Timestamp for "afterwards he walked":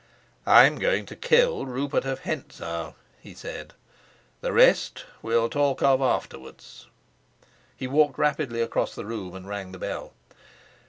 6.01-8.17